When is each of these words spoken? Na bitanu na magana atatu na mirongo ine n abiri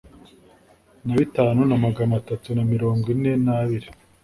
Na 1.05 1.13
bitanu 1.19 1.59
na 1.69 1.75
magana 1.85 2.13
atatu 2.21 2.47
na 2.53 2.63
mirongo 2.73 3.05
ine 3.15 3.31
n 3.45 3.47
abiri 3.59 3.87